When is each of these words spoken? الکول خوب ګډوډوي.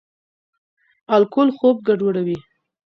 الکول 1.15 1.49
خوب 1.57 1.75
ګډوډوي. 1.87 2.37